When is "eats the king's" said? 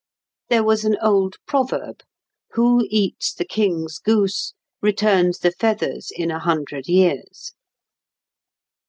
2.89-3.99